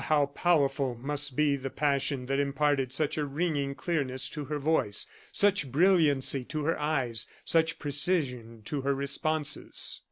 how 0.05 0.25
powerful 0.25 0.95
must 0.99 1.35
be 1.35 1.55
the 1.55 1.69
passion 1.69 2.25
that 2.25 2.39
imparted 2.39 2.91
such 2.91 3.19
a 3.19 3.23
ringing 3.23 3.75
clearness 3.75 4.27
to 4.27 4.45
her 4.45 4.57
voice, 4.57 5.05
such 5.31 5.71
brilliancy 5.71 6.43
to 6.43 6.63
her 6.63 6.79
eyes, 6.79 7.27
such 7.45 7.77
precision 7.77 8.63
to 8.65 8.81
her 8.81 8.95
responses. 8.95 9.99